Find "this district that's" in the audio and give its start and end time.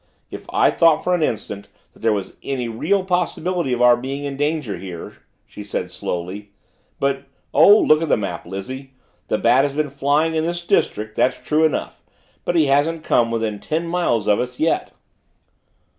10.43-11.39